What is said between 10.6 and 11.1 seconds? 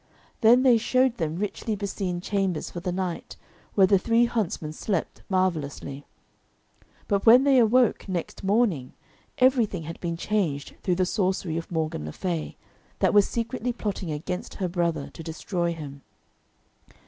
through the